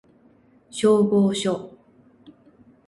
[0.71, 1.77] 消防署